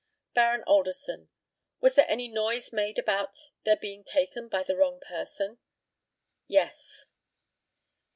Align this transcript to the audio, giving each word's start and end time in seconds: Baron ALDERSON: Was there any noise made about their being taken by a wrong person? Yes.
Baron 0.33 0.63
ALDERSON: 0.65 1.29
Was 1.79 1.93
there 1.93 2.09
any 2.09 2.27
noise 2.27 2.73
made 2.73 2.97
about 2.97 3.35
their 3.65 3.75
being 3.75 4.03
taken 4.03 4.47
by 4.49 4.65
a 4.67 4.73
wrong 4.75 4.99
person? 4.99 5.59
Yes. 6.47 7.05